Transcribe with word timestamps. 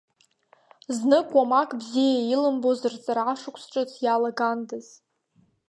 Знык 0.97 1.27
уамак 1.35 1.69
бзиа 1.79 2.21
илымбоз 2.33 2.79
рҵара 2.91 3.39
шықәс 3.39 3.63
ҿыц 3.71 3.91
иалагандаз! 4.05 4.87